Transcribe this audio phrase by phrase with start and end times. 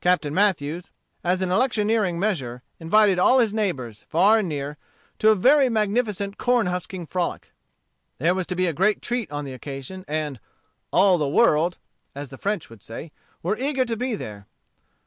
[0.00, 0.90] Captain Mathews,
[1.22, 4.78] as an electioneering measure, invited all his neighbors, far and near,
[5.18, 7.52] to a very magnificent corn husking frolic.
[8.16, 10.40] There was to be a great treat on the occasion, and
[10.90, 11.76] "all the world,"
[12.14, 13.12] as the French say,
[13.42, 14.46] were eager to be there.